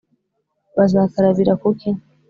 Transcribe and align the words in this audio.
bazakarabira 0.77 1.53
ku 1.61 1.67
ki? 1.79 1.89